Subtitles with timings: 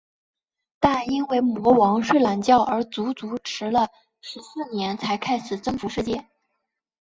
[0.79, 3.89] 但因为魔王睡懒觉而足足迟了
[4.19, 6.25] 十四年才开始征服世界。